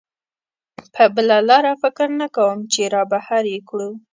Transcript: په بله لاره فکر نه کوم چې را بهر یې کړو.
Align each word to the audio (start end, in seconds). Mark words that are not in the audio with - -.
په 0.93 1.03
بله 1.15 1.37
لاره 1.49 1.73
فکر 1.83 2.07
نه 2.21 2.27
کوم 2.35 2.57
چې 2.73 2.81
را 2.93 3.03
بهر 3.11 3.43
یې 3.53 3.59
کړو. 3.69 3.89